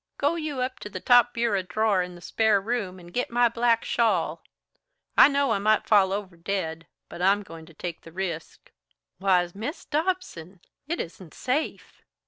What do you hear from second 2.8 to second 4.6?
and git my black shawl.